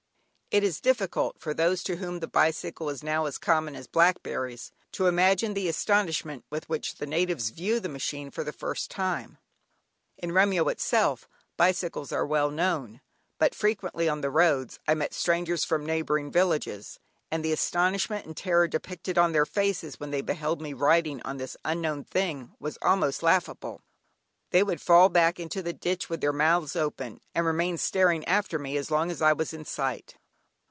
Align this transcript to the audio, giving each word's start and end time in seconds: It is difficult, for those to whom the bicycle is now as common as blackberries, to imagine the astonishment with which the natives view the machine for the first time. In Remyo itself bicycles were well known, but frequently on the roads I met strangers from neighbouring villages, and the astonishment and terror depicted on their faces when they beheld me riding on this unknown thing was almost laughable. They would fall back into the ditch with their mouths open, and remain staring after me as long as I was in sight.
It 0.53 0.65
is 0.65 0.81
difficult, 0.81 1.39
for 1.39 1.53
those 1.53 1.81
to 1.83 1.95
whom 1.95 2.19
the 2.19 2.27
bicycle 2.27 2.89
is 2.89 3.05
now 3.05 3.25
as 3.25 3.37
common 3.37 3.73
as 3.73 3.87
blackberries, 3.87 4.73
to 4.91 5.07
imagine 5.07 5.53
the 5.53 5.69
astonishment 5.69 6.43
with 6.49 6.67
which 6.67 6.95
the 6.95 7.05
natives 7.05 7.51
view 7.51 7.79
the 7.79 7.87
machine 7.87 8.29
for 8.29 8.43
the 8.43 8.51
first 8.51 8.91
time. 8.91 9.37
In 10.17 10.33
Remyo 10.33 10.67
itself 10.69 11.29
bicycles 11.55 12.11
were 12.11 12.25
well 12.27 12.51
known, 12.51 12.99
but 13.39 13.55
frequently 13.55 14.09
on 14.09 14.19
the 14.19 14.29
roads 14.29 14.77
I 14.85 14.93
met 14.93 15.13
strangers 15.13 15.63
from 15.63 15.85
neighbouring 15.85 16.29
villages, 16.33 16.99
and 17.31 17.45
the 17.45 17.53
astonishment 17.53 18.25
and 18.25 18.35
terror 18.35 18.67
depicted 18.67 19.17
on 19.17 19.31
their 19.31 19.45
faces 19.45 20.01
when 20.01 20.11
they 20.11 20.19
beheld 20.19 20.59
me 20.61 20.73
riding 20.73 21.21
on 21.21 21.37
this 21.37 21.55
unknown 21.63 22.03
thing 22.03 22.51
was 22.59 22.77
almost 22.81 23.23
laughable. 23.23 23.79
They 24.49 24.63
would 24.63 24.81
fall 24.81 25.07
back 25.07 25.39
into 25.39 25.61
the 25.63 25.71
ditch 25.71 26.09
with 26.09 26.19
their 26.19 26.33
mouths 26.33 26.75
open, 26.75 27.21
and 27.33 27.45
remain 27.45 27.77
staring 27.77 28.25
after 28.25 28.59
me 28.59 28.75
as 28.75 28.91
long 28.91 29.09
as 29.11 29.21
I 29.21 29.31
was 29.31 29.53
in 29.53 29.63
sight. 29.63 30.17